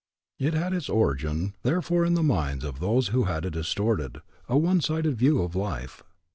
[0.39, 4.57] It had its origin therefore in the minds of those who had a distorted, a
[4.57, 6.03] one sided view of life.